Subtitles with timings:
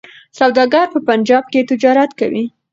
[0.39, 2.45] سوداګر په پنجاب کي تجارت کوي.